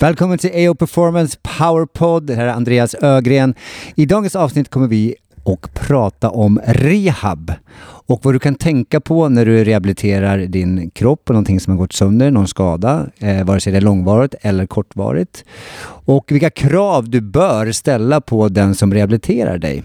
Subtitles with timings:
[0.00, 2.26] Välkommen till AO Performance Powerpod.
[2.26, 3.54] Det här är Andreas Ögren.
[3.94, 9.28] I dagens avsnitt kommer vi att prata om rehab och vad du kan tänka på
[9.28, 13.60] när du rehabiliterar din kropp och någonting som har gått sönder, någon skada, eh, vare
[13.60, 15.44] sig det är långvarigt eller kortvarigt.
[15.84, 19.82] Och vilka krav du bör ställa på den som rehabiliterar dig.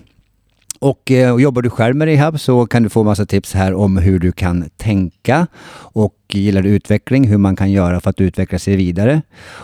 [0.83, 3.97] Och, och jobbar du själv med rehab så kan du få massa tips här om
[3.97, 8.59] hur du kan tänka och gillar du utveckling, hur man kan göra för att utveckla
[8.59, 9.21] sig vidare.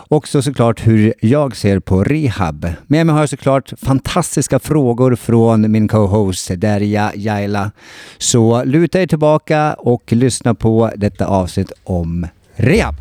[0.08, 2.72] Också såklart hur jag ser på rehab.
[2.86, 7.70] Med mig har jag såklart fantastiska frågor från min co-host Derja Jaila.
[8.18, 12.94] Så luta er tillbaka och lyssna på detta avsnitt om rehab.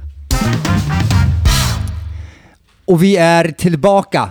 [2.85, 4.29] Och vi är tillbaka!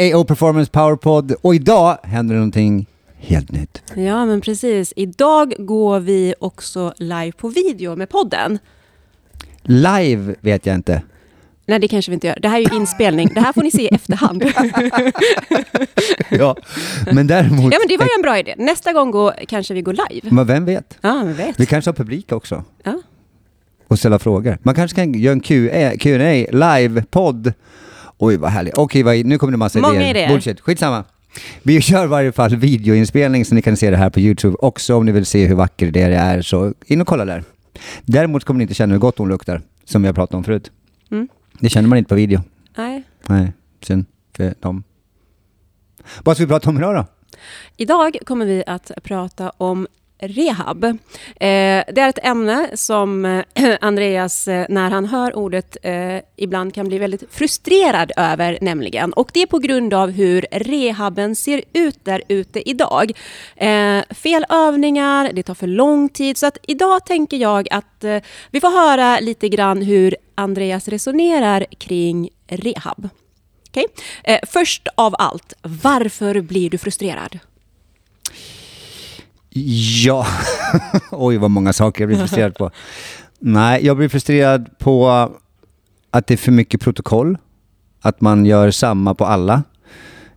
[0.00, 2.86] AO Performance Powerpod och idag händer det någonting
[3.18, 3.82] helt nytt.
[3.96, 4.92] Ja, men precis.
[4.96, 8.58] Idag går vi också live på video med podden.
[9.62, 11.02] Live vet jag inte.
[11.66, 12.38] Nej, det kanske vi inte gör.
[12.42, 13.30] Det här är ju inspelning.
[13.34, 14.44] Det här får ni se i efterhand.
[16.30, 16.56] ja,
[17.12, 17.72] men däremot...
[17.72, 18.54] Ja, men det var ju en bra idé.
[18.58, 20.28] Nästa gång går, kanske vi går live.
[20.30, 20.98] Men vem vet?
[21.00, 21.60] Ja, vem vet.
[21.60, 22.64] Vi kanske har publik också.
[22.84, 23.00] Ja.
[23.88, 24.58] Och ställa frågor.
[24.62, 27.52] Man kanske kan göra en Q&A Q&A live-podd.
[28.18, 28.78] Oj, vad härligt.
[28.78, 30.10] Okej, vad, nu kommer det massa Många idéer.
[30.10, 30.28] idéer.
[30.28, 31.04] Bullshit, skitsamma.
[31.62, 34.96] Vi kör i varje fall videoinspelning så ni kan se det här på Youtube också
[34.96, 36.42] om ni vill se hur vacker det är.
[36.42, 37.44] Så in och kolla där.
[38.02, 40.70] Däremot kommer ni inte känna hur gott hon luktar, som vi har pratat om förut.
[41.10, 41.28] Mm.
[41.60, 42.40] Det känner man inte på video.
[42.76, 43.02] Nej.
[43.26, 44.04] Nej, synd
[44.36, 44.82] för dem.
[46.24, 47.06] Vad ska vi prata om idag då?
[47.76, 49.86] Idag kommer vi att prata om
[50.18, 50.84] rehab.
[50.84, 50.96] Eh,
[51.38, 53.44] det är ett ämne som eh,
[53.80, 59.12] Andreas, eh, när han hör ordet, eh, ibland kan bli väldigt frustrerad över nämligen.
[59.12, 63.12] Och det är på grund av hur rehaben ser ut där ute idag.
[63.56, 66.36] Eh, fel övningar, det tar för lång tid.
[66.36, 68.18] Så att idag tänker jag att eh,
[68.50, 73.08] vi får höra lite grann hur Andreas resonerar kring rehab.
[73.68, 73.84] Okay?
[74.46, 77.38] Först av allt, varför blir du frustrerad?
[79.50, 80.26] Ja,
[81.10, 82.70] oj vad många saker jag blir frustrerad på.
[83.38, 85.08] Nej, jag blir frustrerad på
[86.10, 87.38] att det är för mycket protokoll.
[88.00, 89.62] Att man gör samma på alla.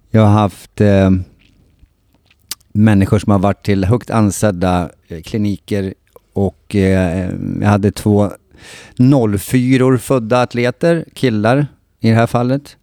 [0.10, 1.10] Jag har haft eh,
[2.74, 5.94] människor som har varit till högt ansedda eh, kliniker
[6.34, 7.30] och eh,
[7.62, 8.32] jag hade två
[9.40, 11.68] 04 födda atleter, killar
[12.00, 12.78] i det här fallet.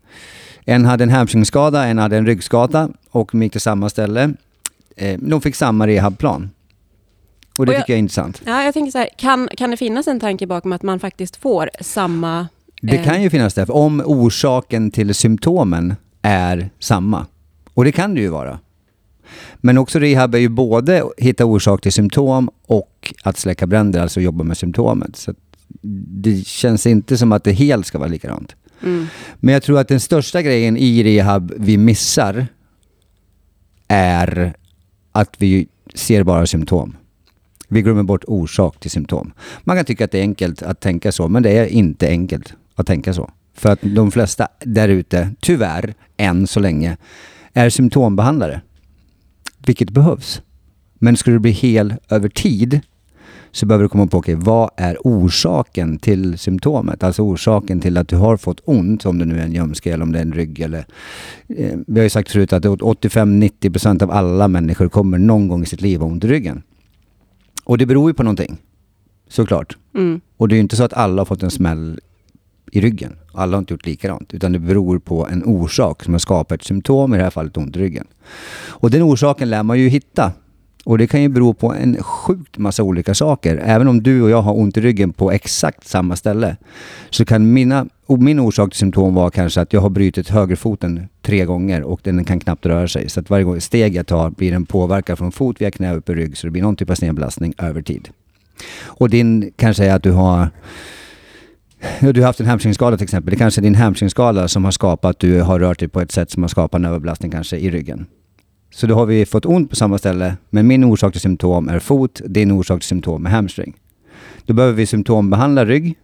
[0.65, 4.33] En hade en hamstringskada, en hade en ryggskada och de gick till samma ställe.
[4.99, 6.51] Eh, de fick samma rehabplan.
[7.59, 8.43] Och det Och jag- tycker jag är intressant.
[8.47, 11.37] Ja, jag tänker så här, kan, kan det finnas en tanke bakom att man faktiskt
[11.37, 12.49] får samma...
[12.83, 17.27] Det eh, kan ju finnas det, om orsaken till symptomen är samma.
[17.75, 18.59] Och det kan det ju vara.
[19.57, 24.01] Men också rehab är ju både att hitta orsak till symptom och att släcka bränder,
[24.01, 25.17] alltså jobba med symptomet.
[25.17, 25.35] Så
[26.23, 28.55] det känns inte som att det helt ska vara likadant.
[28.83, 29.07] Mm.
[29.41, 32.47] Men jag tror att den största grejen i rehab vi missar
[33.89, 34.55] är
[35.21, 36.97] att vi ser bara symptom.
[37.69, 39.33] Vi glömmer bort orsak till symptom.
[39.65, 42.55] Man kan tycka att det är enkelt att tänka så, men det är inte enkelt
[42.75, 43.31] att tänka så.
[43.55, 46.97] För att de flesta där ute, tyvärr, än så länge,
[47.53, 48.61] är symptombehandlare.
[49.67, 50.43] Vilket behövs.
[50.95, 52.81] Men ska du bli hel över tid
[53.53, 57.03] så behöver du komma på, okej, vad är orsaken till symptomet?
[57.03, 60.03] Alltså orsaken till att du har fått ont, om det nu är en ljumske eller
[60.03, 60.87] om det är en rygg eller...
[61.49, 65.67] Eh, vi har ju sagt förut att 85-90% av alla människor kommer någon gång i
[65.67, 66.63] sitt liv ha ont i ryggen.
[67.65, 68.57] Och det beror ju på någonting,
[69.29, 69.77] såklart.
[69.95, 70.21] Mm.
[70.37, 72.01] Och det är ju inte så att alla har fått en smäll
[72.73, 73.17] i ryggen.
[73.33, 74.35] Alla har inte gjort likadant.
[74.35, 77.57] Utan det beror på en orsak som har skapat ett symptom, i det här fallet
[77.57, 78.07] ont i ryggen.
[78.67, 80.33] Och den orsaken lär man ju hitta.
[80.89, 83.57] Och det kan ju bero på en sjukt massa olika saker.
[83.57, 86.57] Även om du och jag har ont i ryggen på exakt samma ställe.
[87.11, 91.45] Så kan mina, min orsak till symptom vara kanske att jag har brutit högerfoten tre
[91.45, 93.09] gånger och den kan knappt röra sig.
[93.09, 96.09] Så att varje gång steg jag tar blir den påverkad från fot via knä upp
[96.09, 96.37] i rygg.
[96.37, 98.09] Så det blir någon typ av snedbelastning över tid.
[98.85, 100.51] Och din kanske är att du har
[102.01, 103.31] Du har haft en hamstringskada till exempel.
[103.31, 106.13] Det kanske är din hamstringskada som har skapat att du har rört dig på ett
[106.13, 108.07] sätt som har skapat en överbelastning kanske i ryggen.
[108.71, 111.79] Så då har vi fått ont på samma ställe, men min orsak till symptom är
[111.79, 113.75] fot, din orsak till symptom är hamstring.
[114.45, 115.95] Då behöver vi symptombehandla rygg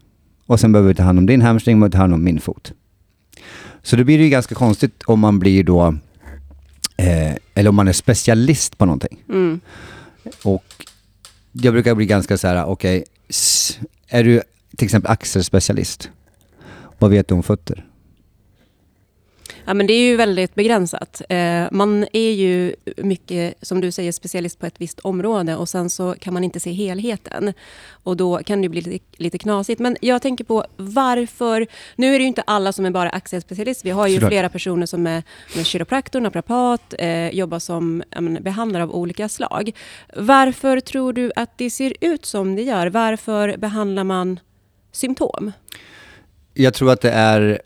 [0.47, 2.73] och sen behöver vi ta hand om din hamstring och ta hand om min fot.
[3.83, 5.87] Så då blir det ju ganska konstigt om man blir då,
[6.97, 9.23] eh, eller om man är specialist på någonting.
[9.29, 9.61] Mm.
[10.45, 10.65] Och
[11.53, 13.79] jag brukar bli ganska så här, okej, s-
[14.09, 14.43] är du
[14.77, 16.11] till exempel axelspecialist?
[16.99, 17.85] Vad vet du om fötter?
[19.67, 21.23] Ja, men det är ju väldigt begränsat.
[21.29, 25.91] Eh, man är ju mycket, som du säger, specialist på ett visst område och sen
[25.91, 27.53] så kan man inte se helheten.
[27.91, 29.81] Och då kan det bli lite, lite knasigt.
[29.81, 31.67] Men jag tänker på varför...
[31.97, 33.85] Nu är det ju inte alla som är bara axelspecialist.
[33.85, 34.31] Vi har ju Såklart.
[34.31, 35.23] flera personer som är
[35.57, 39.73] med kiropraktor, naprapat, eh, jobbar som ja, men, behandlare av olika slag.
[40.17, 42.87] Varför tror du att det ser ut som det gör?
[42.87, 44.41] Varför behandlar man
[44.93, 45.53] symptom?
[46.55, 47.61] Jag tror att det är...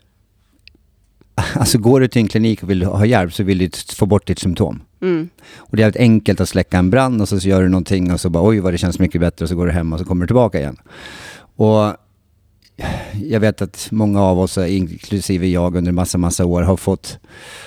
[1.53, 4.27] Alltså går du till en klinik och vill ha hjälp så vill du få bort
[4.27, 4.81] ditt symptom.
[5.01, 5.29] Mm.
[5.57, 8.19] Och det är väldigt enkelt att släcka en brand och så gör du någonting och
[8.19, 10.05] så bara oj vad det känns mycket bättre och så går du hem och så
[10.05, 10.77] kommer du tillbaka igen.
[11.55, 11.93] Och
[13.13, 17.19] jag vet att många av oss, inklusive jag under massa, massa år, har fått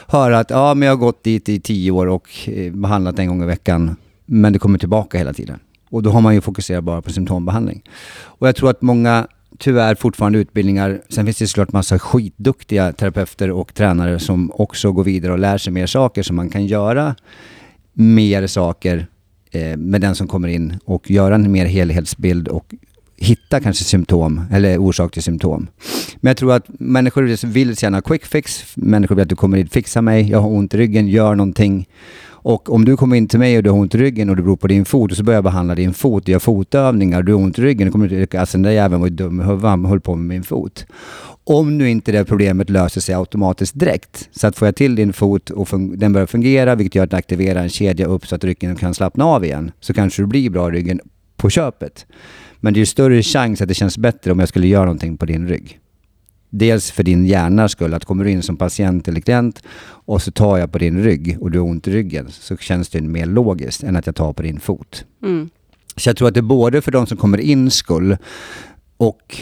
[0.09, 3.29] höra att ja, men jag har gått dit i tio år och eh, behandlat en
[3.29, 3.97] gång i veckan,
[4.27, 5.59] men det kommer tillbaka hela tiden.
[5.91, 7.83] Och då har man ju fokuserat bara på symptombehandling.
[8.21, 9.27] Och jag tror att många,
[9.59, 15.05] tyvärr fortfarande utbildningar, sen finns det såklart massa skitduktiga terapeuter och tränare som också går
[15.05, 17.15] vidare och lär sig mer saker så man kan göra
[17.93, 19.07] mer saker
[19.51, 22.75] eh, med den som kommer in och göra en mer helhetsbild och
[23.17, 25.69] hitta kanske symptom eller orsak till symptom.
[26.17, 28.77] Men jag tror att människor vill gärna quick fix.
[28.77, 31.89] Människor vill att du kommer in, fixa mig, jag har ont i ryggen, gör någonting.
[32.43, 34.43] Och om du kommer in till mig och du har ont i ryggen och det
[34.43, 37.33] beror på din fot och så börjar jag behandla din fot, gör fotövningar, och du
[37.33, 39.71] har ont i ryggen, kommer du alltså den där jäveln var ju dum i huvudet,
[39.71, 40.87] han höll på med min fot.
[41.45, 45.13] Om nu inte det problemet löser sig automatiskt direkt, så att får jag till din
[45.13, 48.45] fot och den börjar fungera, vilket gör att den aktiverar en kedja upp så att
[48.45, 51.01] ryggen kan slappna av igen, så kanske du blir bra i ryggen
[51.37, 52.07] på köpet.
[52.61, 55.17] Men det är ju större chans att det känns bättre om jag skulle göra någonting
[55.17, 55.79] på din rygg.
[56.55, 59.63] Dels för din hjärnas skull, att kommer du in som patient eller klient
[60.07, 62.89] och så tar jag på din rygg och du har ont i ryggen så känns
[62.89, 65.05] det mer logiskt än att jag tar på din fot.
[65.23, 65.51] Mm.
[65.97, 68.17] Så jag tror att det är både för de som kommer in skull
[68.97, 69.37] och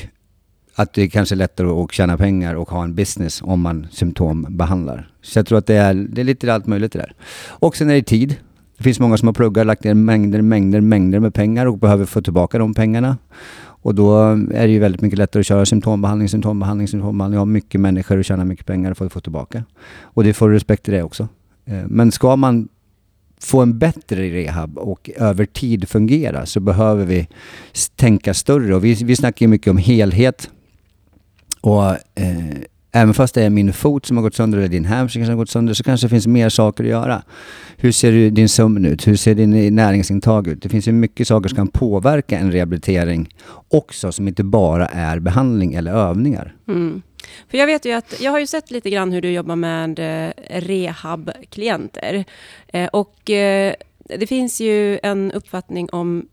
[0.74, 5.10] att det kanske är lättare att tjäna pengar och ha en business om man symptombehandlar.
[5.22, 7.14] Så jag tror att det är, det är lite allt möjligt det där.
[7.48, 8.36] Och sen är det tid.
[8.76, 12.04] Det finns många som har pluggat, lagt ner mängder, mängder, mängder med pengar och behöver
[12.04, 13.18] få tillbaka de pengarna.
[13.82, 14.18] Och då
[14.54, 17.38] är det ju väldigt mycket lättare att köra symptombehandling, symptombehandling, symptombehandling.
[17.38, 19.64] har mycket människor och tjäna mycket pengar för att få tillbaka.
[20.02, 21.28] Och det får du respekt till det också.
[21.64, 22.68] Eh, men ska man
[23.40, 27.28] få en bättre rehab och över tid fungera så behöver vi
[27.96, 28.74] tänka större.
[28.74, 30.50] Och vi, vi snackar ju mycket om helhet.
[31.60, 31.84] Och
[32.14, 32.58] eh,
[32.92, 35.36] även fast det är min fot som har gått sönder eller din hamstring som har
[35.36, 37.22] gått sönder så kanske det finns mer saker att göra.
[37.76, 39.06] Hur ser din sömn ut?
[39.06, 40.62] Hur ser din näringsintag ut?
[40.62, 43.34] Det finns ju mycket saker som kan påverka en rehabilitering
[43.68, 46.54] också som inte bara är behandling eller övningar.
[46.68, 47.02] Mm.
[47.50, 49.98] För jag vet ju att, jag har ju sett lite grann hur du jobbar med
[49.98, 52.24] eh, rehabklienter.
[52.68, 53.74] Eh, och eh,
[54.18, 56.26] det finns ju en uppfattning om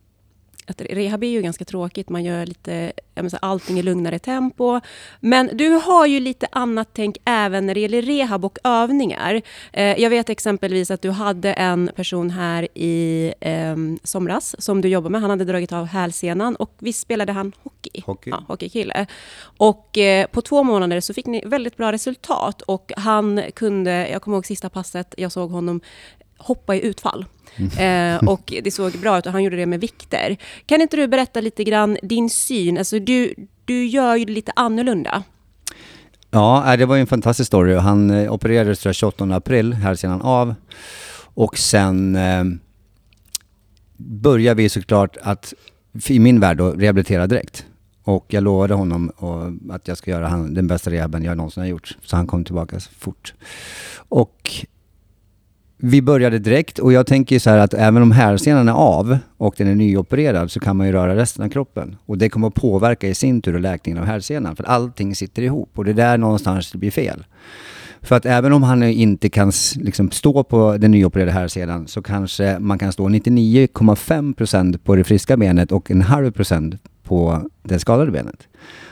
[0.67, 2.09] att rehab är ju ganska tråkigt.
[2.09, 4.79] Man gör lite, menar, allting i lugnare tempo.
[5.19, 9.41] Men du har ju lite annat tänk även när det gäller rehab och övningar.
[9.73, 14.89] Eh, jag vet exempelvis att du hade en person här i eh, somras som du
[14.89, 15.21] jobbar med.
[15.21, 18.01] Han hade dragit av hälsenan och visst spelade han hockey?
[18.05, 18.29] Hockey.
[18.29, 19.05] Ja, hockeykille.
[19.57, 24.21] Och eh, på två månader så fick ni väldigt bra resultat och han kunde, jag
[24.21, 25.81] kommer ihåg sista passet, jag såg honom
[26.37, 27.25] hoppa i utfall.
[27.79, 30.37] Eh, och det såg bra ut och han gjorde det med vikter.
[30.65, 32.77] Kan inte du berätta lite grann din syn?
[32.77, 33.33] Alltså du,
[33.65, 35.23] du gör ju det lite annorlunda.
[36.31, 37.75] Ja, äh, det var ju en fantastisk story.
[37.75, 40.55] Han eh, opererades tror jag, 28 april, här sedan av.
[41.33, 42.43] Och sen eh,
[43.97, 45.53] började vi såklart att,
[46.07, 47.65] i min värld då, rehabilitera direkt.
[48.03, 51.67] Och jag lovade honom och, att jag ska göra den bästa rehaben jag någonsin har
[51.67, 51.97] gjort.
[52.03, 53.33] Så han kom tillbaka fort.
[54.09, 54.65] Och
[55.77, 59.55] vi började direkt och jag tänker så här att även om hälsenan är av och
[59.57, 61.95] den är nyopererad så kan man ju röra resten av kroppen.
[62.05, 65.69] Och det kommer att påverka i sin tur läkningen av hälsenan för allting sitter ihop
[65.75, 67.25] och det är där någonstans det blir fel.
[68.01, 72.59] För att även om han inte kan liksom stå på den nyopererade hälsenan så kanske
[72.59, 78.11] man kan stå 99,5% på det friska benet och en halv procent på det skadade
[78.11, 78.47] benet.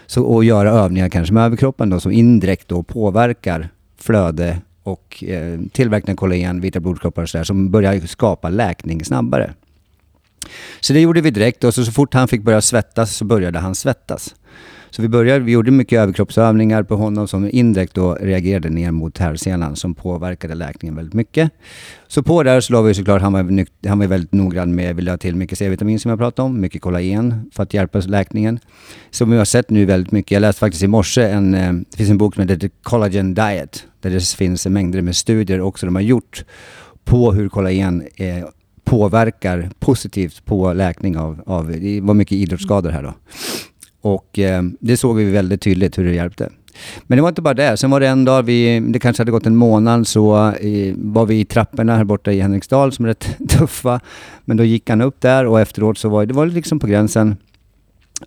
[0.06, 5.60] Så, och göra övningar kanske med överkroppen då som indirekt då påverkar flöde och eh,
[5.72, 9.54] tillverkning av kollagen, vita blodkroppar och sådär som börjar skapa läkning snabbare.
[10.80, 13.60] Så det gjorde vi direkt och så, så fort han fick börja svettas så började
[13.60, 14.36] han svettas.
[14.96, 19.18] Så vi, började, vi gjorde mycket överkroppsövningar på honom som indirekt då reagerade ner mot
[19.18, 21.52] herrsenan som påverkade läkningen väldigt mycket.
[22.08, 25.02] Så på där så la vi såklart, han var, han var väldigt noggrann med, vi
[25.02, 28.60] la till mycket C-vitamin som jag pratade om, mycket kollagen för att hjälpa läkningen.
[29.12, 31.98] Som vi har sett nu väldigt mycket, jag läste faktiskt i morse en, eh, det
[31.98, 35.86] finns en bok som heter The Collagen Diet, där det finns mängder med studier också
[35.86, 36.46] de har gjort
[37.04, 38.46] på hur kollagen eh,
[38.84, 43.14] påverkar positivt på läkning av, av, det var mycket idrottsskador här då.
[44.06, 46.50] Och eh, det såg vi väldigt tydligt hur det hjälpte.
[47.04, 47.78] Men det var inte bara det.
[47.78, 51.26] Sen var det en dag, vi, det kanske hade gått en månad, så eh, var
[51.26, 54.00] vi i trapporna här borta i Henriksdal som är rätt tuffa.
[54.46, 57.36] Men då gick han upp där och efteråt så var det var liksom på gränsen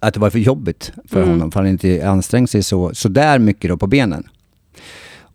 [0.01, 1.31] att det var för jobbigt för Mm.
[1.31, 4.25] honom, för han inte ansträngt sig så, så där mycket då på benen.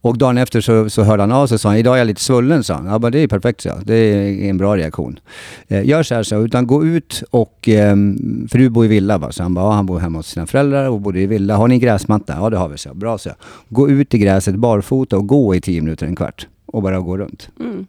[0.03, 2.21] Och dagen efter så, så hörde han av sig och sa idag är jag lite
[2.21, 2.85] svullen, sa han.
[2.85, 3.69] Ja, men det är perfekt, så.
[3.83, 5.19] Det är en bra reaktion.
[5.67, 9.17] Eh, gör så här, så, utan gå ut och, ehm, för du bor i villa
[9.17, 9.31] va?
[9.31, 11.55] Så han bara, ja, han bor hemma hos sina föräldrar och bodde i villa.
[11.55, 12.35] Har ni gräsmatta?
[12.39, 12.93] Ja, det har vi, så.
[12.93, 13.29] Bra, så.
[13.69, 16.47] Gå ut i gräset barfota och gå i tio minuter, en kvart.
[16.65, 17.49] Och bara gå runt.
[17.59, 17.85] Mm.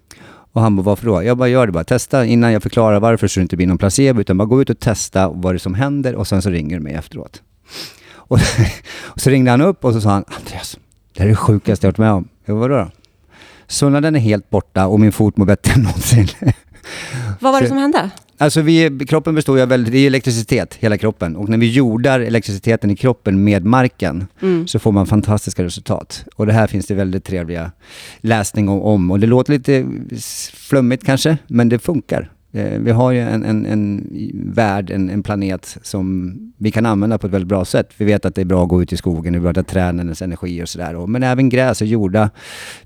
[0.52, 1.22] Och han bara, varför då?
[1.22, 1.84] Jag bara, gör det bara.
[1.84, 4.20] Testa innan jag förklarar varför så det inte blir någon placebo.
[4.20, 6.76] Utan bara gå ut och testa vad det är som händer och sen så ringer
[6.76, 7.42] du mig efteråt.
[8.14, 8.38] Och,
[9.04, 10.78] och så ringde han upp och så sa han, Andreas,
[11.14, 12.28] det här är det sjukaste jag varit med om.
[12.44, 12.90] Jag vadå då?
[13.66, 16.26] Svullnaden är helt borta och min fot mår bättre än någonsin.
[17.40, 18.10] Vad var det Så- som hände?
[18.38, 21.36] Alltså vi, kroppen består ju av väldigt, det är elektricitet, hela kroppen.
[21.36, 24.66] Och när vi jordar elektriciteten i kroppen med marken Mm.
[24.66, 26.24] så får man fantastiska resultat.
[26.36, 27.72] Och det här finns det väldigt trevliga
[28.20, 29.10] läsning om.
[29.10, 29.86] Och det låter lite
[30.54, 32.30] flummigt kanske, men det funkar.
[32.54, 34.08] Eh, Vi har ju en, en, en
[34.54, 37.90] värld, en, en planet som vi kan använda på ett väldigt bra sätt.
[37.96, 40.22] Vi vet att det är bra att gå ut i skogen, är bra att tränens
[40.22, 41.06] energi och sådär.
[41.06, 42.30] Men även gräs och jorda.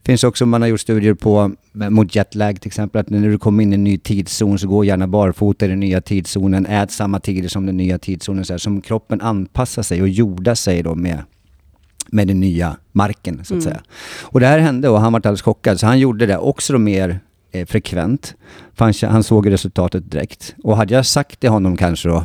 [0.05, 3.63] finns också, man har gjort studier på mot jetlag till exempel, att när du kommer
[3.63, 7.21] in i en ny tidszon så gå gärna barfota i den nya tidszonen, ät samma
[7.21, 8.45] tider som den nya tidszonen.
[8.45, 11.23] Så här, som kroppen anpassar sig och jordar sig då med
[12.11, 13.63] med den nya marken så att Mm.
[13.63, 13.83] säga.
[14.23, 15.81] Och det här hände och han var alldeles chockad.
[15.81, 17.21] Så han gjorde det också då mer
[17.53, 18.35] eh, frekvent.
[18.77, 20.55] Han, han såg resultatet direkt.
[20.65, 22.25] Och hade jag sagt till honom kanske då,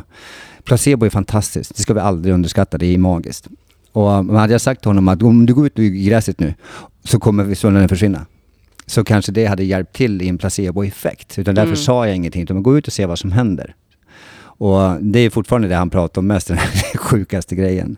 [0.64, 3.48] placebo är fantastiskt, det ska vi aldrig underskatta, det är magiskt.
[3.92, 6.54] Och hade jag sagt till honom att om du går ut i gräset nu
[7.04, 8.26] så kommer svullnaden försvinna.
[8.86, 11.38] Så kanske det hade hjälpt till i en placeboeffekt.
[11.38, 11.76] Utan därför Mm.
[11.76, 13.74] sa jag ingenting, utan gå ut och se vad som händer.
[14.56, 17.96] Och det är fortfarande det han pratar om mest, den här sjukaste grejen.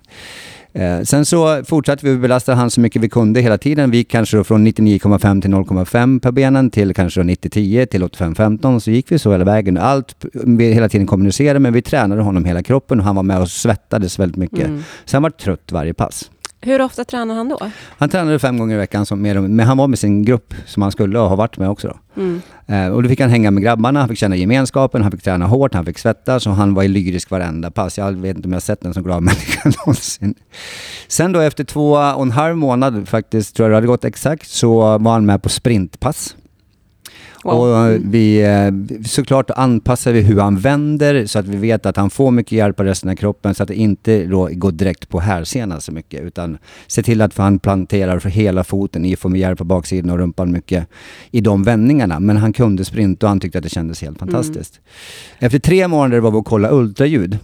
[0.77, 3.91] Eh, sen så fortsatte vi belasta han så mycket vi kunde hela tiden.
[3.91, 8.03] Vi gick kanske då från 99,5 till 0,5 per benen till kanske då 90-10 till
[8.03, 8.81] 85-15.
[8.81, 9.79] Så gick vi så hela vägen.
[9.79, 13.41] Allt, vi hela tiden kommunicerade men vi tränade honom hela kroppen och han var med
[13.41, 14.67] och svettades väldigt mycket.
[14.67, 14.85] Mm.
[15.05, 16.31] Så han var trött varje pass.
[16.67, 17.59] Hur ofta tränar han då?
[17.99, 20.93] Han tränade fem gånger i veckan, som men han var med sin grupp som han
[20.93, 21.89] skulle ha varit med också.
[21.89, 22.23] Då.
[22.23, 22.43] Mm.
[22.67, 25.47] Eh, och då fick han hänga med grabbarna, han fick känna gemenskapen, han fick träna
[25.47, 27.99] hårt, han fick svettas och han var i lyrisk varenda pass.
[27.99, 30.35] Jag vet inte om jag sett en så glad människa någonsin.
[31.09, 34.49] Sen då efter två och en halv månad faktiskt, tror jag det hade gått exakt,
[34.51, 36.37] så var han med på sprintpass.
[37.47, 37.61] Wow.
[37.61, 38.11] Och eh, Mm.
[38.11, 42.31] vi, eh, såklart anpassar vi hur han vänder så att vi vet att han får
[42.31, 45.93] mycket hjälp av resten av kroppen så att det inte går direkt på hälsenan så
[45.93, 49.67] mycket utan se till att han planterar för hela foten i får med hjälp av
[49.67, 50.87] baksidan och rumpan mycket
[51.31, 52.21] i de vändningarna.
[52.21, 54.81] Men han kunde sprinta och han tyckte att det kändes helt fantastiskt.
[55.39, 57.39] Efter tre månader var vi och kollade ultraljud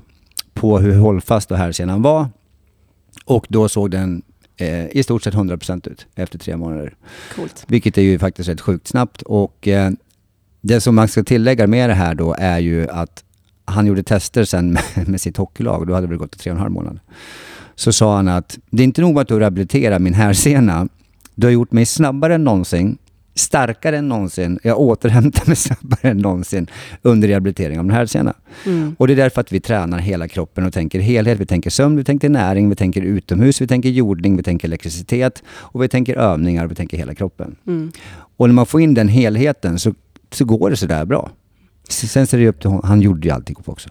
[0.54, 2.26] på hur hållfast och hälsenan var
[3.24, 4.22] och då såg den
[4.56, 6.94] eh, i stort sett 100% ut efter tre månader.
[7.36, 7.64] Coolt.
[7.68, 9.22] Vilket är ju faktiskt rätt sjukt snabbt.
[9.22, 9.90] Och eh,
[10.60, 13.24] det som man ska tillägga med det här då är ju att
[13.64, 15.86] han gjorde tester sen med, med sitt hockeylag.
[15.86, 17.00] Då hade det gått tre och en halv månad.
[17.74, 20.88] Så sa han att det är inte nog att du rehabiliterar min härsena.
[21.34, 22.98] Du har gjort mig snabbare än någonsin,
[23.34, 24.58] starkare än någonsin.
[24.62, 26.66] Jag återhämtar mig snabbare än någonsin
[27.02, 28.34] under rehabilitering av min härsena.
[28.66, 28.96] Mm.
[28.98, 31.40] Och det är därför att vi tränar hela kroppen och tänker helhet.
[31.40, 35.42] Vi tänker sömn, vi tänker näring, vi tänker utomhus, vi tänker jordning, vi tänker elektricitet
[35.48, 37.56] och vi tänker övningar vi tänker hela kroppen.
[37.66, 37.92] Mm.
[38.36, 39.94] Och när man får in den helheten så,
[40.30, 41.30] så går det sådär bra.
[41.88, 42.88] Sen så är det upp till honom.
[42.88, 43.88] Han gjorde ju alltihop också.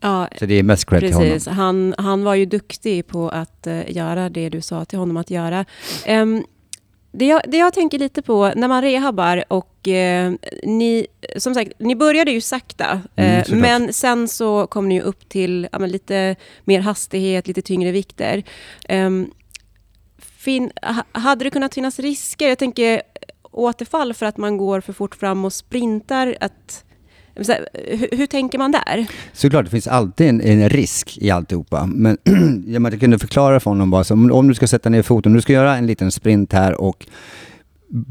[0.00, 1.30] Ja, Så det är mest cred till honom.
[1.30, 1.48] precis.
[1.48, 5.30] Han, han var ju duktig på att eh, göra det du sa till honom att
[5.30, 5.64] göra.
[6.04, 6.44] Em,
[7.12, 11.72] det, jag, det jag tänker lite på när man rehabbar och eh, ni, som sagt,
[11.78, 13.02] ni började ju sakta.
[13.16, 13.60] Mm, eh, såklart.
[13.60, 18.42] men sen så kom ni upp till ja, lite mer hastighet, lite tyngre vikter.
[18.88, 19.30] Em,
[20.18, 22.48] fin, ha, hade det kunnat finnas risker?
[22.48, 23.00] Jag tänker eh,
[23.50, 26.36] återfall för att man går för fort fram och sprintar.
[26.40, 26.84] Att,
[27.48, 29.06] här, hur, hur tänker man där?
[29.32, 31.86] Såklart, det finns alltid en, en risk i alltihopa.
[31.86, 32.18] Men
[32.66, 35.36] jag, kunde förklara för honom bara, så, om, om du ska sätta ner foten, om
[35.36, 37.06] du ska göra en liten sprint här och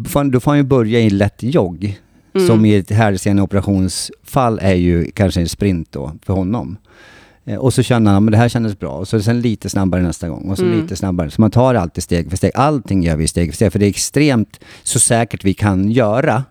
[0.07, 2.00] fan, då får han ju börja i lätt jogg.
[2.33, 2.48] Mm.
[2.48, 6.77] Som i ett hälseneoperationsfall är ju kanske en sprint då för honom.
[7.45, 10.01] Eh, Och så känner han att det här kändes bra och så sen lite snabbare
[10.01, 10.81] nästa gång och så Mm.
[10.81, 11.29] lite snabbare.
[11.31, 12.51] Så man tar alltid steg för steg.
[12.55, 16.43] Allting gör vi steg för steg för det är extremt så säkert vi kan göra.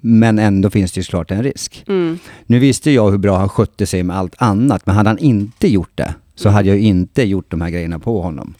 [0.00, 1.84] Men ändå finns det ju såklart en risk.
[1.88, 2.18] Mm.
[2.46, 5.68] Nu visste jag hur bra han skötte sig med allt annat, men hade han inte
[5.68, 8.54] gjort det så hade jag inte gjort de här grejerna på honom.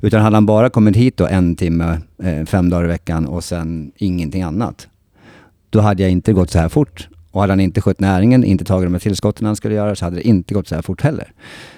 [0.00, 3.44] Utan hade han bara kommit hit då en timme, eh, fem dagar i veckan och
[3.44, 4.88] sen ingenting annat.
[5.70, 8.64] Då hade jag inte gått så här fort Och hade han inte skött näringen, inte
[8.64, 11.02] tagit de här tillskotten han skulle göra, så hade det inte gått så här fort
[11.02, 11.32] heller.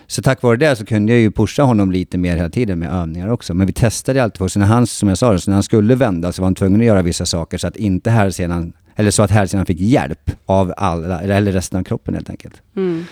[0.07, 2.93] Så tack vare det så kunde jag ju pusha honom lite mer hela tiden med
[2.93, 3.55] övningar också.
[3.55, 5.95] Men vi testade alltid på, så när han, som jag sa, så när han skulle
[5.95, 9.23] vända så var han tvungen att göra vissa saker så att inte hälsenan, eller så
[9.23, 12.63] att hälsenan fick hjälp av alla, eller resten av kroppen helt enkelt.
[12.77, 13.05] Mm.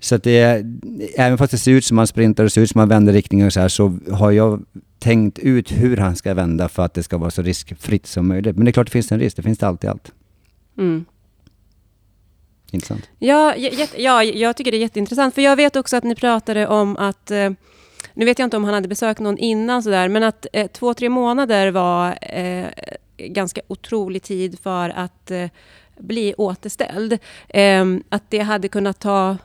[0.00, 0.78] Så att det är,
[1.16, 3.46] även fast det ser ut som man sprintar och ser ut som man vänder riktning
[3.46, 4.64] och så här, så har jag
[4.98, 8.56] tänkt ut hur han ska vända för att det ska vara så riskfritt som möjligt.
[8.56, 10.12] Men det är klart det finns en risk, det finns det alltid allt.
[10.78, 11.04] Mm.
[12.70, 13.08] Intressant.
[13.18, 13.54] Ja,
[13.96, 15.34] ja, jag tycker det är jätteintressant.
[15.34, 17.50] För jag vet också att ni pratade om att, eh,
[18.14, 20.94] nu vet jag inte om han hade besökt någon innan sådär, men att eh, två,
[20.94, 22.66] tre månader var eh,
[23.28, 25.48] ganska otrolig tid för att eh,
[25.98, 27.18] bli återställd.
[27.48, 29.36] Eh, att det hade kunnat ta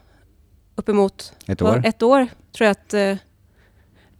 [0.76, 1.82] uppemot Ett år?
[1.86, 2.28] ett år,
[2.58, 3.16] tror jag att eh,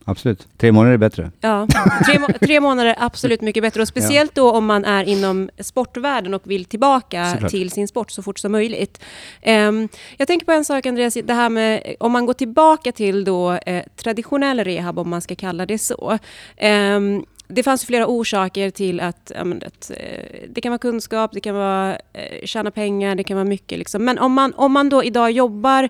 [0.08, 0.48] Absolut.
[0.58, 1.32] Tre månader är bättre.
[1.42, 1.68] Ja,
[2.06, 3.82] tre, må- tre månader är absolut mycket bättre.
[3.82, 7.52] Och speciellt då om man är inom sportvärlden och vill tillbaka Såklart.
[7.52, 9.02] till sin sport så fort som möjligt.
[9.42, 13.24] Ehm, jag tänker på en sak Andreas, det här med om man går tillbaka till
[13.24, 16.18] då eh, traditionell rehab, om man ska kalla det så.
[16.58, 21.40] Ehm, det fanns flera orsaker till att, men det, eh, det kan vara kunskap, det
[21.40, 23.80] kan vara eh, tjäna pengar, det kan vara mycket.
[23.80, 24.06] Liksom.
[24.06, 25.90] Men om man, om man då idag jobbar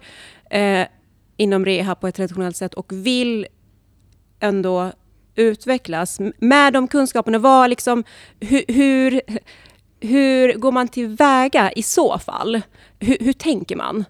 [0.50, 0.88] eh,
[1.38, 3.48] inom rehab på ett traditionellt sätt och vill
[4.40, 4.92] ändå
[5.36, 7.40] utvecklas med de kunskaperna.
[7.40, 8.04] Vad liksom,
[8.40, 9.22] hur, hur,
[10.00, 12.62] hur går man tillväga i så fall?
[13.00, 14.06] Hur, hur tänker man?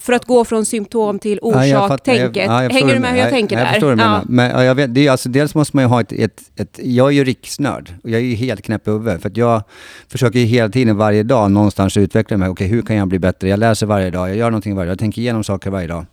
[0.00, 1.66] För att gå från symptom till jag.
[1.66, 2.46] Jag- orsak-tänket.
[2.46, 3.30] ja, jag Hänger du med hur jag menar.
[3.30, 3.66] tänker jag, där?
[3.66, 4.22] Jag förstår Ja.
[4.28, 6.80] Men ja, jag vet, det är alltså, dels måste man ju ha ett, ett, ett...
[6.82, 9.22] Jag är ju riksnörd och jag är ju helt knäpp i huvudet.
[9.22, 9.62] För att jag
[10.08, 12.48] försöker ju hela tiden, varje dag, någonstans utveckla mig.
[12.48, 13.48] Okej, hur kan jag bli bättre?
[13.48, 14.92] Jag läser varje dag, jag gör någonting varje dag.
[14.92, 16.06] Jag tänker igenom saker varje dag.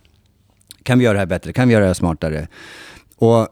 [0.82, 1.52] Kan vi göra det här bättre?
[1.52, 2.48] Kan vi göra det här smartare?
[3.16, 3.48] Och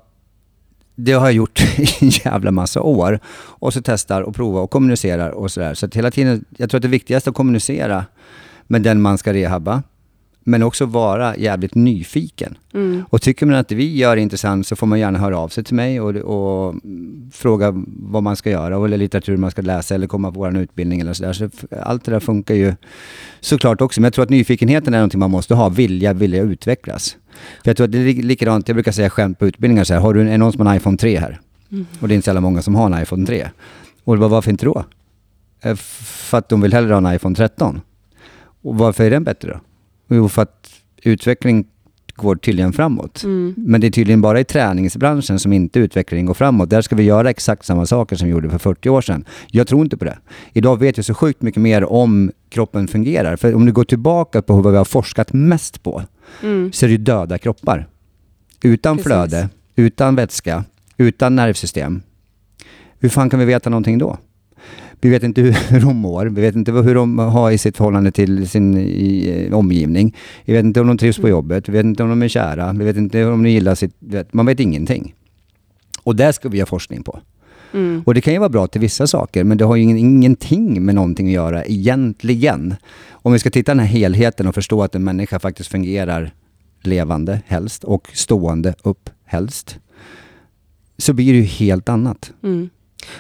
[0.97, 3.19] det har jag gjort i en jävla massa år.
[3.37, 5.75] Och så testar och provar och kommunicerar och sådär.
[5.75, 8.05] Så att hela tiden, jag tror att det viktigaste är att kommunicera
[8.67, 9.83] med den man ska rehabba.
[10.47, 12.59] Men också vara jävligt nyfiken.
[12.75, 13.05] Mm.
[13.11, 15.49] Och tycker man att det vi gör är intressant så får man gärna höra av
[15.49, 19.63] sig till mig och, och mm, fråga vad man ska göra eller litteratur man ska
[19.63, 21.33] läsa eller komma på vår utbildning eller sådär.
[21.33, 21.49] Så
[21.83, 22.75] allt det där funkar ju
[23.41, 24.01] såklart också.
[24.01, 27.17] Men jag tror att nyfikenheten är någonting man måste ha, vilja, vilja utvecklas.
[27.65, 29.95] För jag tror att det är li- likadant, jag brukar säga skämt på utbildningar så
[29.95, 31.41] här, har du en, är någon som har en iPhone 3 här?
[32.01, 33.49] Och det är inte så jävla många som har en iPhone 3.
[34.05, 34.85] Och bara, varför inte då?
[35.61, 37.81] Eh, För att de vill hellre ha en iPhone 13.
[38.63, 39.61] Och varför är den bättre då?
[40.15, 40.71] Jo, för att
[41.03, 41.67] utveckling
[42.17, 43.25] går tydligen framåt.
[43.25, 43.55] Mm.
[43.57, 46.71] Men det är tydligen bara i träningsbranschen som inte utvecklingen går framåt.
[46.71, 49.25] Där ska vi göra exakt samma saker som vi gjorde för 40 år sedan.
[49.51, 50.19] Jag tror inte på det.
[50.53, 53.37] Idag vet jag så sjukt mycket mer om kroppen fungerar.
[53.37, 56.03] För om du går tillbaka på vad vi har forskat mest på,
[56.43, 56.73] Mm.
[56.73, 57.89] så är det ju döda kroppar.
[58.63, 59.07] Utan Precis.
[59.07, 60.65] flöde, utan vätska,
[60.97, 62.03] utan nervsystem.
[62.99, 64.19] Hur fan kan vi veta någonting då?
[65.05, 68.13] Vi vet inte hur de mår, vi vet inte hur de har i sitt förhållande
[68.13, 70.17] till sin i, eh, omgivning.
[70.45, 72.73] Vi vet inte om de trivs på jobbet, vi vet inte om de är kära,
[72.73, 73.95] vi vet inte om de gillar sitt...
[73.99, 75.15] vet- Man vet ingenting.
[76.03, 77.19] Och där ska vi ha forskning på.
[77.73, 78.03] Mm.
[78.07, 80.85] Och det kan ju vara bra till vissa saker, men det har ju ingen, ingenting
[80.85, 82.75] med någonting att göra egentligen.
[83.11, 86.31] Om vi ska titta den här helheten och förstå att en människa faktiskt fungerar
[86.83, 89.79] levande helst och stående upp helst,
[90.99, 92.33] så blir det ju helt annat.
[92.43, 92.71] Mm.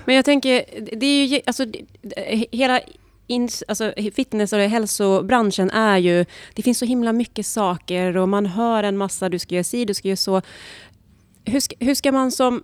[0.04, 0.64] Men jag tänker,
[0.96, 1.66] det är ju, alltså,
[2.52, 2.80] hela
[3.26, 8.46] ins, alltså, fitness och hälsobranschen är ju, det finns så himla mycket saker och man
[8.46, 10.42] hör en massa, du ska göra si, du ska göra så.
[11.44, 12.62] Hur ska, hur ska man som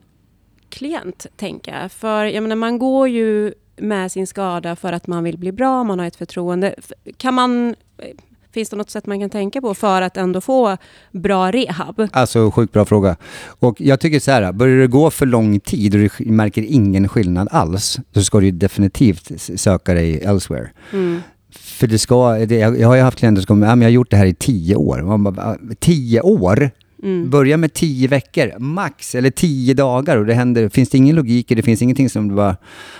[0.68, 1.88] klient tänka?
[1.88, 5.85] För jag menar, man går ju med sin skada för att man vill bli bra,
[5.85, 6.74] man har ett förtroende.
[7.16, 8.16] Kan man, eh,
[8.52, 10.76] finns det något sätt man kan tänka på för att ändå få
[11.12, 12.08] bra rehab?
[12.12, 13.16] Alltså sjukt bra fråga.
[13.46, 17.08] Och jag tycker så här, börjar det gå för lång tid och du märker ingen
[17.08, 20.70] skillnad alls, så ska du definitivt söka dig elsewhere.
[20.92, 21.20] Mm.
[21.52, 23.88] För det ska, det, jag, jag har ju haft klienter som kommer, ja, men jag
[23.88, 25.02] har gjort det här i tio år.
[25.02, 26.70] Man bara, "Va, tio år?
[27.02, 27.30] Mm.
[27.30, 31.50] Börja med tio veckor, max, eller tio dagar och det händer, finns det ingen logik
[31.50, 32.56] i det, finns ingenting som du bara,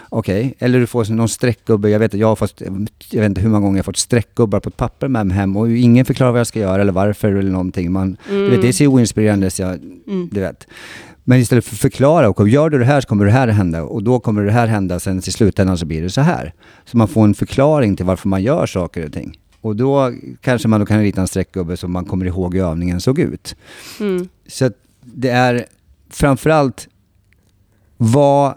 [0.08, 2.62] okej, eller du får någon streckgubbe, jag vet jag har fått,
[3.10, 5.36] jag vet inte hur många gånger jag har fått streckgubbar på ett papper med mig
[5.36, 7.92] hem och ingen förklarar vad jag ska göra eller varför eller någonting.
[7.92, 10.28] Man, du vet, det ser oinspirerande ut, jag, Mm.
[10.32, 10.66] du vet.
[11.24, 13.82] Men istället för att förklara, och gör du det här så kommer det här hända
[13.82, 16.52] och då kommer det här hända, sen till slutändan så blir det så här.
[16.84, 19.38] Så man får en förklaring till varför man gör saker och ting.
[19.61, 23.01] Och då kanske man då kan rita en streckgubbe så man kommer ihåg hur övningen
[23.01, 23.57] såg ut.
[24.01, 24.29] Mm.
[24.46, 24.70] Så
[25.01, 25.66] det är
[26.11, 26.88] framförallt
[27.96, 28.57] var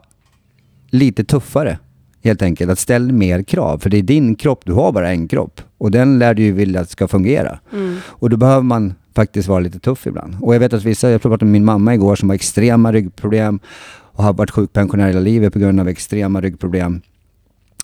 [0.89, 1.79] lite tuffare
[2.23, 2.71] helt enkelt.
[2.71, 3.79] Att ställa mer krav.
[3.79, 5.61] För det är din kropp, du har bara en kropp.
[5.77, 7.59] Och den lär du ju vilja att ska fungera.
[7.73, 7.97] Mm.
[8.05, 10.35] Och då behöver man faktiskt vara lite tuff ibland.
[10.41, 13.59] Och jag vet att vissa, jag pratade med min mamma igår som har extrema ryggproblem
[13.89, 17.01] och har varit sjukpensionär hela livet på grund av extrema ryggproblem.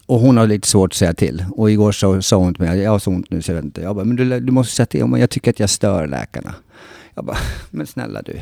[0.10, 1.46] Och hon har lite svårt att säga till.
[1.52, 3.66] Och igår sa, sa hon till mig, jag har så ont nu så jag vet
[3.66, 3.82] inte.
[3.82, 5.06] Jag bara, men du, du måste säga till.
[5.06, 6.54] Men jag tycker att jag stör läkarna.
[7.16, 7.38] Jag bara,
[7.72, 8.34] men snälla du.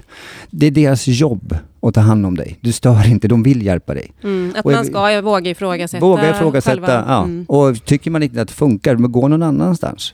[0.49, 2.58] Det är deras jobb att ta hand om dig.
[2.62, 4.12] Du stör inte, de vill hjälpa dig.
[4.23, 7.23] Mm, att Och jag- man ska våga ifrågasätta Våga ifrågasätta, själva- ja.
[7.23, 7.45] Mm.
[7.47, 10.13] Och tycker man inte att det funkar, men gå någon annanstans.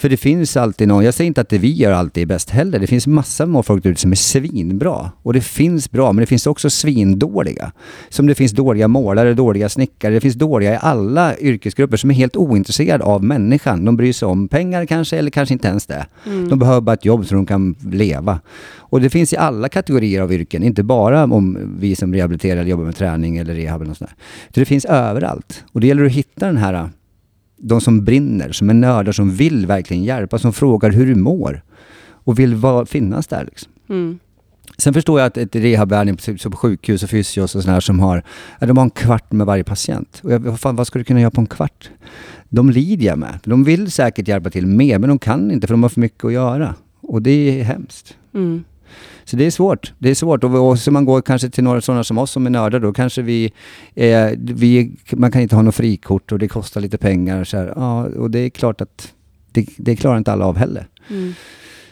[0.00, 2.50] För det finns alltid någon, jag säger inte att det vi gör alltid är bäst
[2.50, 2.78] heller.
[2.78, 5.10] Det finns massor med folk ute som är svinbra.
[5.22, 7.72] Och det finns bra, men det finns också svindåliga.
[8.08, 10.14] Som det finns dåliga målare, dåliga snickare.
[10.14, 13.84] Det finns dåliga i alla yrkesgrupper som är helt ointresserade av människan.
[13.84, 16.06] De bryr sig om pengar kanske, eller kanske inte ens det.
[16.48, 18.40] De behöver bara ett jobb så de kan leva.
[18.76, 22.70] Och det finns i alla kategorier av yrken, inte bara om vi som rehabiliterar eller
[22.70, 24.16] jobbar med träning eller rehab eller något sånt där.
[24.54, 25.64] Så det finns överallt.
[25.72, 26.88] Och det gäller att hitta den här
[27.60, 31.62] de som brinner, som är nördar, som vill verkligen hjälpa, som frågar hur du mår.
[32.24, 33.72] Och vill vara, finnas där liksom.
[33.88, 34.18] Mm.
[34.78, 38.22] Sen förstår jag att ett rehabbehandling på, på sjukhus och fysios och sådär som har,
[38.60, 40.20] de har en kvart med varje patient.
[40.24, 41.90] Och jag, vad, fan, vad ska du kunna göra på en kvart?
[42.48, 43.38] De lider jag med.
[43.44, 46.24] De vill säkert hjälpa till mer, men de kan inte för de har för mycket
[46.24, 46.74] att göra.
[47.00, 48.16] Och det är hemskt.
[48.34, 48.64] Mm.
[49.30, 49.92] Så det är svårt.
[49.98, 50.44] Det är svårt.
[50.44, 52.92] Och, och så man går kanske till några sådana som oss som är nördar, då
[52.92, 53.52] kanske vi,
[53.94, 54.96] eh, vi...
[55.12, 57.44] Man kan inte ha något frikort och det kostar lite pengar.
[57.44, 57.72] Så här.
[57.76, 59.12] Ja, och det är klart att
[59.52, 60.88] det, det klarar inte alla av heller.
[61.10, 61.34] Mm.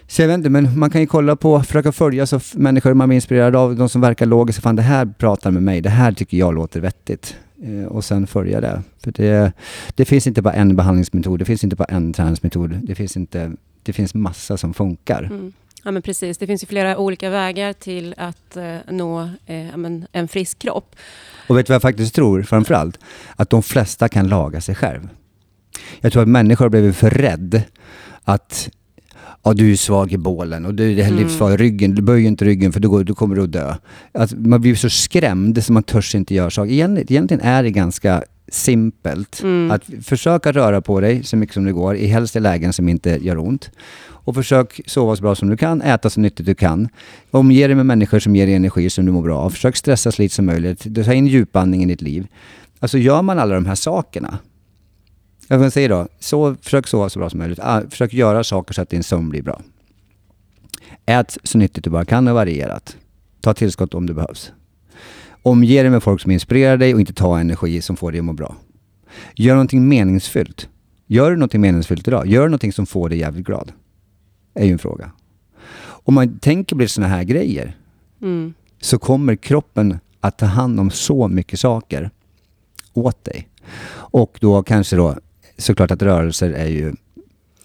[0.07, 3.09] Så jag vet inte, men man kan ju kolla på, försöka följa så människor man
[3.09, 4.63] blir inspirerad av, de som verkar logiska.
[4.63, 5.81] Fan, det här pratar med mig.
[5.81, 7.37] Det här tycker jag låter vettigt.
[7.63, 8.83] Eh, och sen följa det.
[9.05, 9.53] För det,
[9.95, 11.39] det finns inte bara en behandlingsmetod.
[11.39, 12.79] Det finns inte bara en träningsmetod.
[12.83, 13.53] Det finns inte...
[13.83, 15.23] Det finns massa som funkar.
[15.23, 15.53] Mm.
[15.89, 16.39] Ja, men precis.
[16.39, 19.75] Det finns ju flera olika vägar till att eh, nå eh,
[20.13, 20.97] en frisk kropp.
[21.47, 22.99] Och vet du vad jag faktiskt tror framförallt?
[23.37, 25.09] Att de flesta kan laga sig själv.
[26.01, 27.63] Jag tror att människor har blivit för rädd
[28.25, 28.71] att
[29.43, 31.17] ja, du är svag i bålen och du är Mm.
[31.17, 33.75] livsfarliga ryggen, du böjer inte ryggen för då, går, då kommer du att dö.
[34.13, 36.73] Att man blir så skrämd så man törs inte göra saker.
[36.73, 39.43] Egentligen, egentligen är det ganska simpelt.
[39.43, 39.71] Mm.
[39.71, 42.89] Att försöka röra på dig så mycket som det går, i helst i lägen som
[42.89, 43.71] inte gör ont.
[44.29, 46.89] Och försök sova så bra som du kan, äta så nyttigt du kan.
[47.31, 49.51] Omge dig med människor som ger dig energi som du mår bra av.
[49.51, 51.05] Försök stressa så lite som möjligt.
[51.05, 52.27] Ta in djupandning i ditt liv.
[52.81, 54.39] Alltså gör man alla de här sakerna.
[55.49, 57.59] Jag kan säga då, sov, försök sova så bra som möjligt.
[57.63, 59.61] Ah, försök göra saker så att din sömn blir bra.
[61.07, 62.97] Ät så nyttigt du bara kan och varierat.
[63.41, 64.53] Ta tillskott om det behövs.
[65.43, 68.25] Omge dig med folk som inspirerar dig och inte ta energi som får dig att
[68.25, 68.57] må bra.
[69.35, 70.69] Gör någonting meningsfyllt.
[71.07, 72.27] Gör du någonting meningsfyllt idag?
[72.27, 73.73] Gör någonting som får dig jävligt glad.
[74.59, 75.11] Är ju en fråga.
[75.81, 77.77] Om man tänker på sådana här grejer
[78.23, 78.55] Mm.
[78.81, 82.11] så kommer kroppen att ta hand om så mycket saker
[82.95, 83.49] åt dig.
[83.95, 85.17] Och då kanske då,
[85.59, 86.95] såklart att rörelser är ju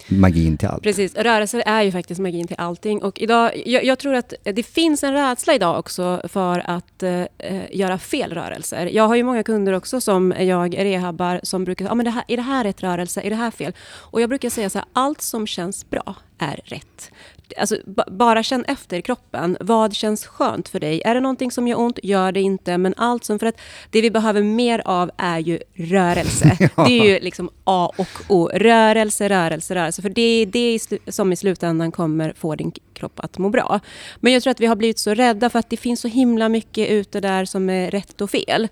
[0.08, 0.82] magin till allt.
[0.82, 3.02] Precis, rörelser är ju faktiskt magin till allting.
[3.02, 7.24] Och idag, jag, jag tror att det finns en rädsla idag också för att eh,
[7.72, 8.86] göra fel rörelser.
[8.86, 12.10] Jag har ju många kunder också som jag rehabbar som brukar säga, ah, men det
[12.10, 13.20] här, är det här rätt rörelse?
[13.20, 13.72] Är det här fel?
[13.92, 17.10] Och jag brukar säga så här, allt som känns bra är rätt.
[17.58, 19.56] Alltså, ba- bara känn efter i kroppen.
[19.60, 21.02] Vad känns skönt för dig?
[21.04, 21.98] Är det någonting som gör ont?
[22.02, 22.78] Gör det inte.
[22.78, 23.38] Men allt som...
[23.38, 26.56] För att det vi behöver mer av är ju rörelse.
[26.76, 28.50] Det är ju liksom A och O.
[28.54, 30.02] Rörelse, rörelse, rörelse.
[30.02, 30.78] För det är det
[31.14, 33.80] som i slutändan kommer få din kropp att må bra.
[34.20, 36.48] Men jag tror att vi har blivit så rädda för att det finns så himla
[36.48, 38.68] mycket ute där som är rätt och fel.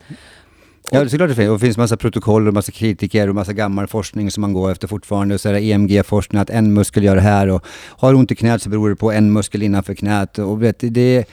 [0.90, 1.48] Ja, det är såklart det finns.
[1.48, 4.70] Och det finns massa protokoll och massa kritiker och massa gammal forskning som man går
[4.72, 5.34] efter fortfarande.
[5.34, 8.34] Och så är det EMG-forskning, att en muskel gör det här och har ont i
[8.34, 10.38] knät så beror det på en muskel innanför knät.
[10.38, 11.24] Och vet, det,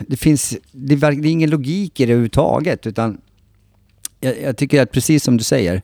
[0.00, 2.86] det finns, det är, det är ingen logik i det överhuvudtaget.
[2.86, 3.20] Utan
[4.20, 5.82] jag, jag tycker att precis som du säger,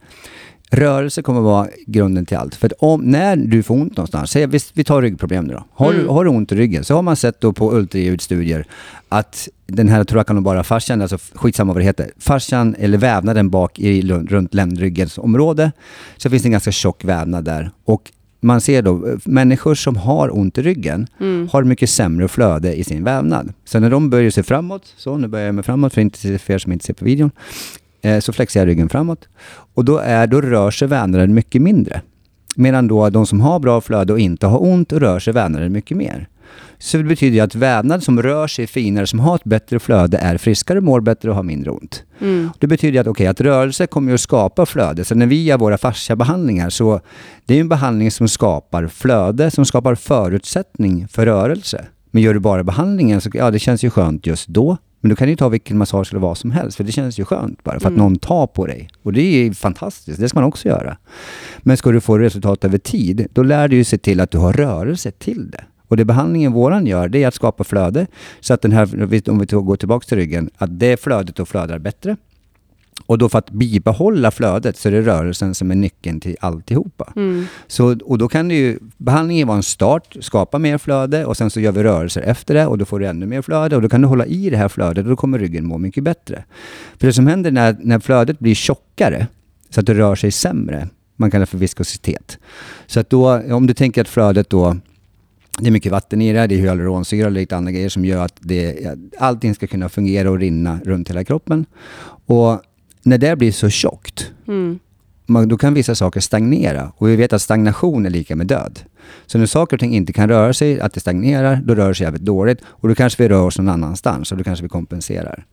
[0.72, 2.54] rörelse kommer vara grunden till allt.
[2.54, 5.64] För att om, när du får ont någonstans, säg, vi, vi tar ryggproblem nu då.
[5.72, 6.08] Har, Mm.
[6.08, 8.64] har du ont i ryggen så har man sett då på ultraljudsstudier
[9.08, 14.02] att den här thoracanobara fascian, alltså skitsamma vad det heter, fascian eller vävnaden bak i,
[14.02, 15.72] runt ländryggens område,
[16.16, 17.70] så finns det en ganska tjock vävnad där.
[17.84, 21.48] Och man ser då, människor som har ont i ryggen Mm.
[21.52, 23.52] har mycket sämre flöde i sin vävnad.
[23.64, 26.52] Så när de böjer sig framåt, så nu böjer jag mig framåt för, inte, för
[26.54, 27.30] er som inte ser på videon,
[28.02, 29.28] eh, så flexar jag ryggen framåt.
[29.74, 32.02] Och då, är, då rör sig vävnaden mycket mindre.
[32.56, 35.96] Medan då de som har bra flöde och inte har ont rör sig vävnaden mycket
[35.96, 36.28] mer.
[36.78, 40.38] Så det betyder att vävnad som rör sig finare, som har ett bättre flöde, är
[40.38, 42.02] friskare, mår bättre och har mindre ont.
[42.20, 42.50] Mm.
[42.58, 45.04] Det betyder att, okej, att rörelse kommer att skapa flöde.
[45.04, 47.00] Så när vi gör våra fasciabehandlingar så
[47.46, 51.84] det är en behandling som skapar flöde, som skapar förutsättning för rörelse.
[52.10, 54.76] Men gör du bara behandlingen så ja, det känns ju skönt just då.
[55.04, 57.24] Men du kan ju ta vilken massage eller vad som helst, för det känns ju
[57.24, 58.04] skönt bara för att Mm.
[58.04, 58.88] någon tar på dig.
[59.02, 60.96] Och det är fantastiskt, det ska man också göra.
[61.58, 64.38] Men ska du få resultat över tid, då lär du ju se till att du
[64.38, 65.64] har rörelse till det.
[65.88, 68.06] Och det behandlingen våran gör, det är att skapa flöde.
[68.40, 71.78] Så att den här, om vi går tillbaka till ryggen, att det flödet då flödar
[71.78, 72.16] bättre.
[73.12, 77.12] Och då för att bibehålla flödet så är det rörelsen som är nyckeln till alltihopa.
[77.16, 77.46] Mm.
[77.66, 81.50] Så, och då kan det ju, behandlingen vara en start, skapa mer flöde och sen
[81.50, 83.88] så gör vi rörelser efter det och då får du ännu mer flöde och då
[83.88, 86.44] kan du hålla i det här flödet och då kommer ryggen må mycket bättre.
[86.98, 89.26] För det som händer när, när flödet blir tjockare,
[89.70, 92.38] så att det rör sig sämre, man kallar det för viskositet.
[92.86, 94.76] Så att då, om du tänker att flödet då
[95.58, 98.24] det är mycket vatten i det, det är hyaluronsyra och lite andra grejer som gör
[98.24, 101.66] att det, allting ska kunna fungera och rinna runt hela kroppen.
[102.26, 102.62] Och
[103.02, 104.78] när det blir så tjockt, Mm.
[105.26, 106.92] man, då kan vissa saker stagnera.
[106.96, 108.80] Och vi vet att stagnation är lika med död.
[109.26, 111.94] Så när saker och ting inte kan röra sig, att det stagnerar, då rör det
[111.94, 112.58] sig jävligt dåligt.
[112.64, 115.44] Och då kanske vi rör oss någon annanstans och då kanske vi kompenserar.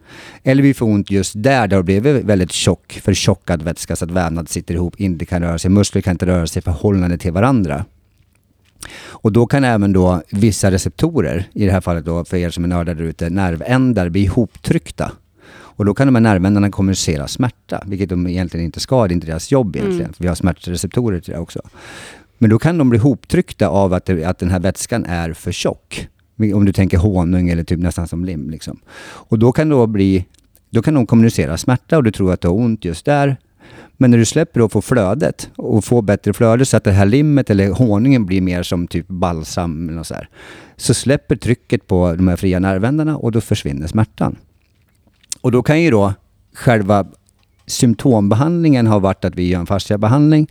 [0.43, 4.11] Eller vi får ont just där, där det blivit väldigt tjock, förtjockad vätska så att
[4.11, 5.71] vävnad sitter ihop, inte kan röra sig.
[5.71, 7.85] Muskler kan inte röra sig i förhållande till varandra.
[9.01, 12.63] Och då kan även då vissa receptorer, i det här fallet då för er som
[12.63, 15.11] är nördar där ute, nervändar bli ihoptryckta.
[15.79, 19.15] Och då kan de här nervändarna kommunicera smärta, vilket de egentligen inte ska, det är
[19.15, 20.05] inte deras jobb egentligen.
[20.05, 20.15] Mm.
[20.17, 21.61] Vi har smärtreceptorer till det också.
[22.37, 25.51] Men då kan de bli ihoptryckta av att, det, att den här vätskan är för
[25.51, 26.07] tjock.
[26.53, 28.49] Om du tänker honung eller typ nästan som lim.
[28.49, 28.79] Liksom.
[29.01, 30.25] Och då kan, då, bli,
[30.69, 33.37] då kan de kommunicera smärta och du tror att du har ont just där.
[33.97, 37.05] Men när du släpper och får flödet och får bättre flöde så att det här
[37.05, 40.29] limmet eller honungen blir mer som typ balsam eller så, här,
[40.75, 44.35] så släpper trycket på de här fria nervändarna och då försvinner smärtan.
[45.41, 46.13] Och då kan ju då
[46.53, 47.05] själva
[47.67, 50.47] symptombehandlingen ha varit att vi gör en fasciabehandling.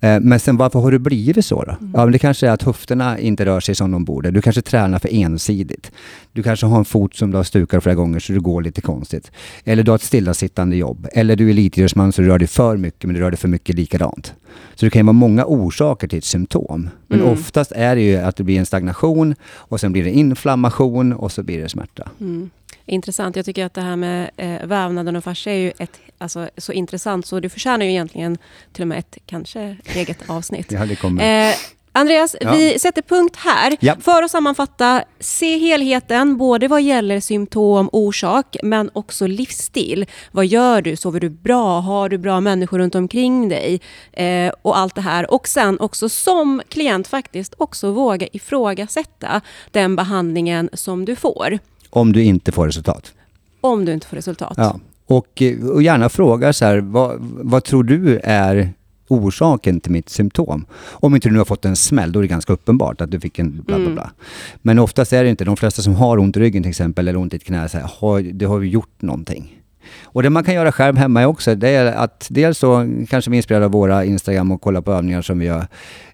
[0.00, 1.76] Eh, Men sen varför har det blivit så då?
[1.94, 4.30] Ja, men det kanske är att höfterna inte rör sig som de borde.
[4.30, 5.92] Du kanske tränar för ensidigt.
[6.32, 8.80] Du kanske har en fot som du har stukat flera gånger så du går lite
[8.80, 9.30] konstigt.
[9.64, 11.08] Eller du har ett stillasittande jobb.
[11.12, 13.48] Eller du är elitidrottsman så du rör dig för mycket men du rör dig för
[13.48, 14.34] mycket likadant.
[14.74, 16.88] Så det kan ju vara många orsaker till ett symptom.
[17.06, 17.32] Men Mm.
[17.32, 21.32] oftast är det ju att det blir en stagnation och sen blir det inflammation och
[21.32, 22.08] så blir det smärta.
[22.20, 22.50] Mm.
[22.88, 23.36] Intressant.
[23.36, 26.72] Jag tycker att det här med eh, vävnaden och fascia är ju ett, alltså, så
[26.72, 28.38] intressant så det förtjänar ju egentligen
[28.72, 30.72] till och med ett kanske eget avsnitt.
[30.72, 31.48] Ja, det kommer.
[31.50, 31.54] Eh,
[31.92, 32.52] Andreas, Ja.
[32.52, 33.76] vi sätter punkt här.
[33.80, 33.96] Ja.
[34.00, 40.06] För att sammanfatta, se helheten både vad gäller symptom, orsak, men också livsstil.
[40.32, 40.96] Vad gör du?
[40.96, 41.80] Sover du bra?
[41.80, 43.80] Har du bra människor runt omkring dig?
[44.12, 45.30] Eh, och allt det här.
[45.32, 51.58] Och sen också som klient faktiskt också våga ifrågasätta den behandlingen som du får.
[51.90, 53.12] Om du inte får resultat.
[53.60, 54.54] Om du inte får resultat.
[54.56, 54.80] Ja.
[55.06, 58.72] Och, eh, och gärna fråga så här, vad, vad tror du är
[59.08, 60.66] orsaken till mitt symptom?
[60.90, 63.20] Om inte du nu har fått en smäll, då är det ganska uppenbart att du
[63.20, 63.94] fick en bla bla Mm.
[63.94, 64.10] bla.
[64.62, 67.18] Men oftast är det inte, de flesta som har ont i ryggen till exempel, eller
[67.18, 69.57] ont i ett knä, så här, har, det har ju gjort någonting.
[70.02, 73.30] Och det man kan göra själv hemma är också, det är att dels så kanske
[73.30, 75.66] vi inspirerad av våra Instagram och kolla på övningar som vi gör.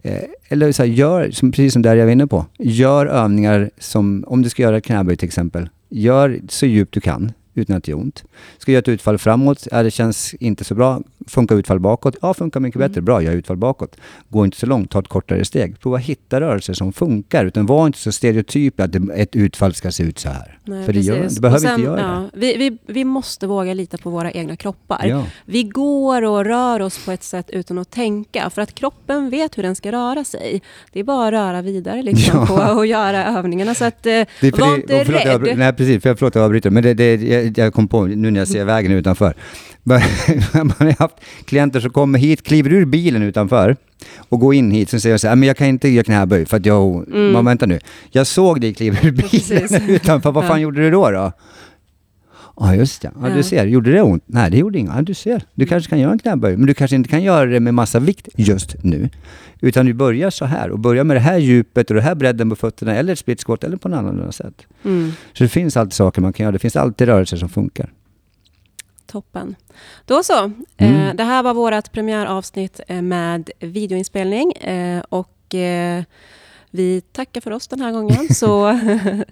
[0.03, 3.70] Eh, eller så här, gör, som, precis som där jag var inne på, gör övningar
[3.79, 7.76] som, om du ska göra ett knäböj till exempel, gör så djupt du kan utan
[7.76, 8.24] att det gör ont.
[8.58, 11.00] Ska jag göra ett utfall framåt, ja, det känns inte så bra.
[11.26, 12.16] Funkar utfall bakåt?
[12.22, 13.00] Ja, funkar mycket bättre.
[13.00, 13.96] Bra, jag gör utfall bakåt.
[14.28, 15.80] Gå inte så långt, ta ett kortare steg.
[15.80, 19.92] Prova hitta rörelser som funkar, utan var inte så stereotyp att det- ett utfall ska
[19.92, 20.58] se ut så här.
[20.64, 23.74] Nej, För det, gör, det behöver sen, inte göra ja, vi, vi, vi måste våga
[23.74, 24.98] lita på våra egna kroppar.
[25.02, 25.08] det.
[25.08, 25.26] Ja.
[25.44, 29.58] Vi går och rör oss på ett sätt utan att tänka, för att kroppen vet
[29.58, 30.62] hur den ska röra sig.
[30.92, 32.46] Det är bara att röra vidare liksom, Ja.
[32.46, 33.74] på och göra övningarna.
[33.74, 35.58] Så att, eh, Det är för var det- inte och förlåt, jag, rädd.
[35.58, 36.70] nej precis, för jag, förlåt jag avbryter.
[36.70, 39.35] Men det, det, jag, jag kom på nu när jag ser vägen utanför.
[39.83, 43.76] Man har haft klienter som kommer hit, kliver ur bilen utanför
[44.28, 44.90] och går in hit.
[44.90, 47.09] Sen säger jag så här, "Ah, men jag kan inte göra knäböj för att jag...
[47.09, 47.33] Mm.
[47.33, 47.78] Man, vänta nu.
[48.11, 49.72] Jag såg dig kliva ur bilen Precis.
[49.88, 50.33] utanför.
[50.33, 50.62] Vad fan Ja.
[50.62, 51.11] gjorde du då?
[51.11, 51.33] då?
[52.60, 53.34] Ja just det, ja, Ja.
[53.34, 53.66] du ser.
[53.66, 54.22] Gjorde det ont?
[54.26, 54.92] Nej det gjorde inget.
[54.96, 55.42] Ja, du ser.
[55.54, 57.98] Du kanske kan göra en knäböj, men du kanske inte kan göra det med massa
[57.98, 59.08] vikt just nu.
[59.60, 62.50] Utan du börjar så här och börjar med det här djupet och den här bredden
[62.50, 64.66] på fötterna eller split squat eller på något annat sätt.
[64.84, 66.52] Mm, Så det finns alltid saker man kan göra.
[66.52, 67.90] Det finns alltid rörelser som funkar.
[69.06, 69.54] toppen.
[70.06, 70.50] Då så.
[70.76, 70.94] Mm.
[71.08, 74.52] Eh, det här var vårt premiäravsnitt eh, med videoinspelning.
[74.52, 76.02] Eh, och eh,
[76.70, 78.34] vi tackar för oss den här gången.
[78.34, 78.66] Så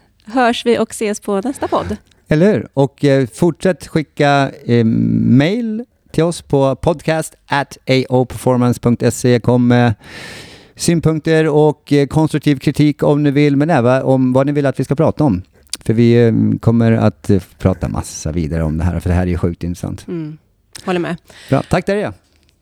[0.25, 1.97] hörs vi och ses på nästa podd.
[2.29, 2.69] Eller hur?
[2.75, 9.41] Och eh, fortsätt skicka eh, mail till oss på podcast at aoperformance.se.
[9.41, 9.95] Kom med
[10.77, 14.81] synpunkter och eh, konstruktiv kritik om ni vill, men även om vad ni vill att
[14.81, 15.43] vi ska prata om.
[15.85, 19.23] För vi eh, kommer att eh, prata massa vidare om det här, för det här
[19.23, 20.09] är ju sjukt intressant.
[20.09, 20.39] Mm.
[20.85, 21.17] Håller med.
[21.49, 22.13] Bra, tack Daria.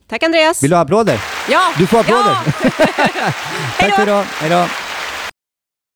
[0.09, 0.63] Tack Andreas!
[0.63, 1.21] Vill du ha applåder?
[1.51, 1.61] Ja!
[1.79, 2.37] Du får applåder.
[2.47, 2.71] Ja!
[3.79, 4.25] Tack för idag.
[4.41, 4.90] Hej då.